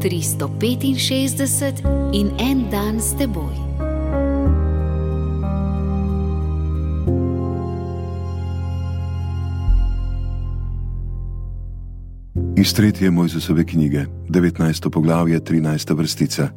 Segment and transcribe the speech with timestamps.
[0.00, 3.52] 365 in en dan s teboj.
[12.56, 14.90] Iz tretje Mojzesove knjige, 19.
[14.90, 15.96] poglavje, 13.
[15.96, 16.48] vrstica.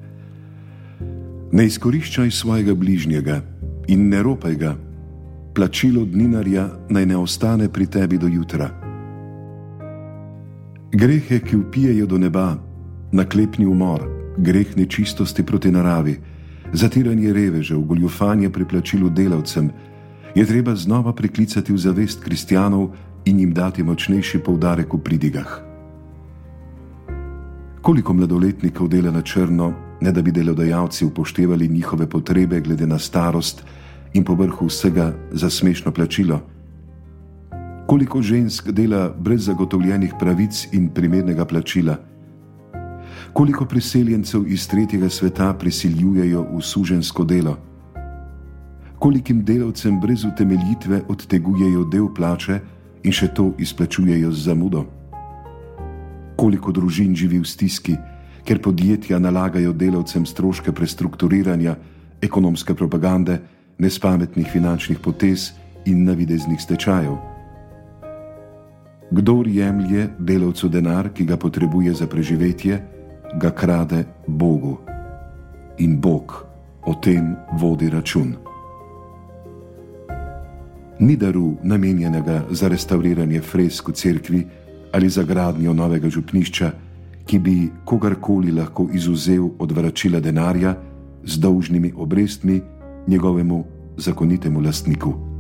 [1.52, 3.42] Ne izkoriščaj svojega bližnjega
[3.88, 4.76] in ne ropaj ga,
[5.54, 8.70] plačilo dninarja naj ne ostane pri tebi do jutra.
[10.92, 12.73] Grehe, ki upijajo do neba,
[13.14, 14.02] naklepni umor,
[14.38, 16.18] greh nečistosti proti naravi,
[16.74, 19.70] zatiranje revežev, goljufanje pri plačilu delavcem,
[20.36, 22.90] je treba znova priklicati v zavest kristjanov
[23.26, 25.62] in jim dati močnejši poudarek v pridigah.
[27.82, 33.64] Koliko mladoletnikov dela na črno, ne da bi delodajalci upoštevali njihove potrebe glede na starost
[34.14, 36.42] in povrhu vsega za smešno plačilo?
[37.88, 42.13] Koliko žensk dela brez zagotovljenih pravic in primernega plačila?
[43.34, 47.58] Koliko priseljencev iz tretjega sveta prisiljujejo v sužensko delo,
[49.00, 52.60] kolikim delavcem brez utemeljitve odtegujejo del plače
[53.04, 54.86] in še to izplačujejo z zamudo.
[56.38, 57.98] Koliko družin živi v stiski,
[58.46, 61.76] ker podjetja nalagajo delavcem stroške prestrukturiranja,
[62.22, 63.42] ekonomske propagande,
[63.78, 65.52] nespametnih finančnih potez
[65.86, 67.18] in navideznih stečajev.
[69.12, 72.80] Kdor jemlje delavcu denar, ki ga potrebuje za preživetje,
[73.40, 74.78] ga krade Bogu
[75.78, 76.46] in Bog
[76.86, 78.36] o tem vodi račun.
[81.00, 84.48] Ni daru namenjenega za restauriranje fresk v cerkvi
[84.94, 86.72] ali za gradnjo novega župnišča,
[87.26, 90.76] ki bi kogarkoli lahko izuzel od vračila denarja
[91.24, 92.62] z dolžnimi obrestmi
[93.08, 93.64] njegovemu
[93.98, 95.33] zakonitemu lastniku.